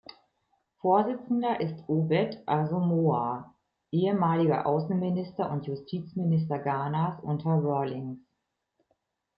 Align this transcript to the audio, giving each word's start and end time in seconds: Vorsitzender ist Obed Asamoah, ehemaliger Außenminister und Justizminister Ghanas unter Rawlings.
Vorsitzender 0.81 1.59
ist 1.59 1.75
Obed 1.87 2.41
Asamoah, 2.47 3.53
ehemaliger 3.91 4.65
Außenminister 4.65 5.51
und 5.51 5.67
Justizminister 5.67 6.57
Ghanas 6.57 7.19
unter 7.21 7.51
Rawlings. 7.63 8.17